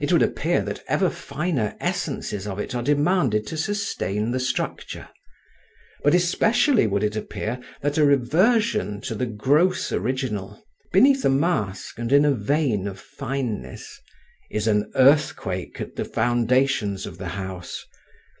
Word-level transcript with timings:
It 0.00 0.12
would 0.12 0.24
appear 0.24 0.62
that 0.62 0.82
ever 0.88 1.08
finer 1.08 1.76
essences 1.78 2.44
of 2.44 2.58
it 2.58 2.74
are 2.74 2.82
demanded 2.82 3.46
to 3.46 3.56
sustain 3.56 4.32
the 4.32 4.40
structure; 4.40 5.08
but 6.02 6.12
especially 6.12 6.88
would 6.88 7.04
it 7.04 7.14
appear 7.14 7.60
that 7.80 7.96
a 7.96 8.04
reversion 8.04 9.00
to 9.02 9.14
the 9.14 9.26
gross 9.26 9.92
original, 9.92 10.60
beneath 10.92 11.24
a 11.24 11.30
mask 11.30 12.00
and 12.00 12.10
in 12.12 12.24
a 12.24 12.32
vein 12.34 12.88
of 12.88 12.98
fineness, 12.98 14.00
is 14.50 14.66
an 14.66 14.90
earthquake 14.96 15.80
at 15.80 15.94
the 15.94 16.04
foundations 16.04 17.06
of 17.06 17.18
the 17.18 17.28
House. 17.28 17.86